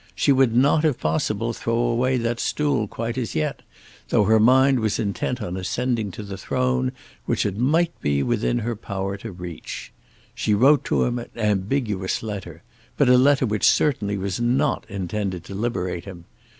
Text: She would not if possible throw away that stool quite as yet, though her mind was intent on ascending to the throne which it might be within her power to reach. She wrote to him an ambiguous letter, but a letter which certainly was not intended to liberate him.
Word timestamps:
She 0.15 0.31
would 0.31 0.55
not 0.55 0.83
if 0.83 0.97
possible 0.99 1.53
throw 1.53 1.75
away 1.77 2.17
that 2.17 2.39
stool 2.39 2.87
quite 2.87 3.19
as 3.19 3.35
yet, 3.35 3.61
though 4.09 4.23
her 4.23 4.39
mind 4.39 4.79
was 4.79 4.97
intent 4.97 5.43
on 5.43 5.55
ascending 5.55 6.09
to 6.13 6.23
the 6.23 6.39
throne 6.39 6.91
which 7.27 7.45
it 7.45 7.55
might 7.55 7.93
be 8.01 8.23
within 8.23 8.57
her 8.57 8.75
power 8.75 9.15
to 9.17 9.31
reach. 9.31 9.93
She 10.33 10.55
wrote 10.55 10.83
to 10.85 11.03
him 11.03 11.19
an 11.19 11.29
ambiguous 11.35 12.23
letter, 12.23 12.63
but 12.97 13.09
a 13.09 13.15
letter 13.15 13.45
which 13.45 13.63
certainly 13.69 14.17
was 14.17 14.39
not 14.39 14.87
intended 14.89 15.43
to 15.43 15.53
liberate 15.53 16.05
him. 16.05 16.25